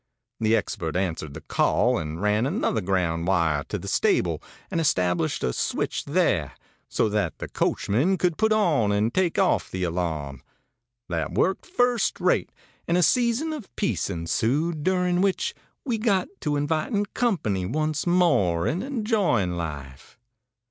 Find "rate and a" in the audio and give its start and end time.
12.19-13.03